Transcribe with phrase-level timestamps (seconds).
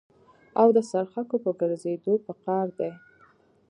[0.59, 2.91] او د څرخکو په ګرځېدو په قار دي.